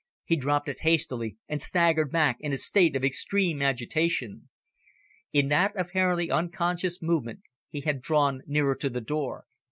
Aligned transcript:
He 0.25 0.35
dropped 0.35 0.67
it 0.67 0.79
hastily, 0.79 1.37
and 1.47 1.61
staggered 1.61 2.11
back 2.11 2.37
in 2.39 2.51
a 2.51 2.57
state 2.57 2.95
of 2.95 3.03
extreme 3.03 3.61
agitation. 3.61 4.49
In 5.31 5.47
that 5.49 5.73
apparently 5.77 6.31
unconscious 6.31 7.03
movement 7.03 7.41
he 7.69 7.81
had 7.81 8.01
drawn 8.01 8.41
nearer 8.47 8.73
to 8.77 8.89
the 8.89 8.99
door. 9.01 9.45